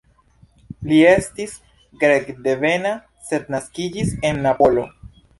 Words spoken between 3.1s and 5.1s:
sed naskiĝis en Napolo.